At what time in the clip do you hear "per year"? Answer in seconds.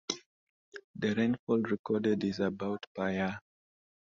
2.95-3.39